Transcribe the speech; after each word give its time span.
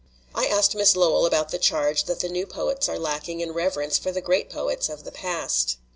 I 0.33 0.47
asked 0.47 0.73
Miss 0.73 0.95
Lowell 0.95 1.27
about 1.27 1.49
the 1.49 1.59
charge 1.59 2.05
that 2.05 2.21
the 2.21 2.27
new 2.27 2.47
poets 2.47 2.89
are 2.89 2.97
lacking 2.97 3.39
in 3.39 3.51
reverence 3.53 3.99
for 3.99 4.11
the 4.11 4.19
great 4.19 4.49
poets 4.49 4.89
of 4.89 5.03
the 5.03 5.11
past. 5.11 5.77